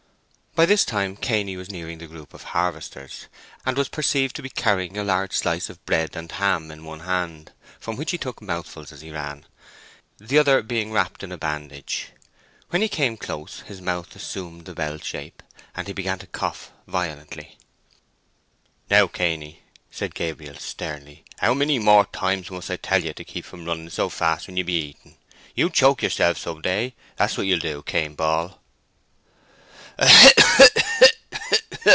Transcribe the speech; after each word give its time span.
By 0.53 0.65
this 0.65 0.83
time 0.83 1.15
Cainy 1.15 1.55
was 1.55 1.69
nearing 1.71 1.99
the 1.99 2.07
group 2.07 2.33
of 2.33 2.43
harvesters, 2.43 3.27
and 3.65 3.77
was 3.77 3.87
perceived 3.87 4.35
to 4.35 4.41
be 4.41 4.49
carrying 4.49 4.97
a 4.97 5.03
large 5.03 5.31
slice 5.31 5.69
of 5.69 5.83
bread 5.85 6.13
and 6.13 6.29
ham 6.29 6.69
in 6.71 6.83
one 6.83 6.99
hand, 7.01 7.53
from 7.79 7.95
which 7.95 8.11
he 8.11 8.17
took 8.17 8.41
mouthfuls 8.41 8.91
as 8.91 8.99
he 8.99 9.11
ran, 9.13 9.45
the 10.17 10.37
other 10.37 10.61
being 10.61 10.91
wrapped 10.91 11.23
in 11.23 11.31
a 11.31 11.37
bandage. 11.37 12.09
When 12.69 12.81
he 12.81 12.89
came 12.89 13.15
close, 13.15 13.61
his 13.61 13.79
mouth 13.79 14.13
assumed 14.13 14.65
the 14.65 14.73
bell 14.73 14.97
shape, 14.97 15.41
and 15.73 15.87
he 15.87 15.93
began 15.93 16.19
to 16.19 16.27
cough 16.27 16.71
violently. 16.85 17.57
"Now, 18.89 19.07
Cainy!" 19.07 19.59
said 19.89 20.13
Gabriel, 20.13 20.55
sternly. 20.57 21.23
"How 21.39 21.53
many 21.53 21.79
more 21.79 22.07
times 22.07 22.51
must 22.51 22.69
I 22.69 22.75
tell 22.75 23.01
you 23.01 23.13
to 23.13 23.23
keep 23.23 23.45
from 23.45 23.63
running 23.63 23.89
so 23.89 24.09
fast 24.09 24.47
when 24.47 24.57
you 24.57 24.65
be 24.65 24.89
eating? 24.89 25.15
You'll 25.55 25.69
choke 25.69 26.03
yourself 26.03 26.37
some 26.37 26.61
day, 26.61 26.93
that's 27.15 27.37
what 27.37 27.47
you'll 27.47 27.59
do, 27.59 27.81
Cain 27.83 28.15
Ball." 28.15 28.57